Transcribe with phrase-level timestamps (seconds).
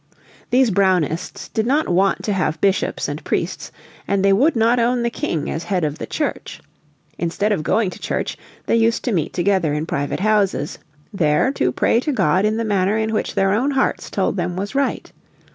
[0.49, 3.71] These Brownists did not want to have bishops and priests,
[4.07, 6.59] and they would not own the King as head of the Church.
[7.19, 8.35] Instead of going to church
[8.65, 10.79] they used to meet together in private houses,
[11.13, 14.55] there to pray to God in the manner in which their own hearts told them
[14.55, 15.11] was right.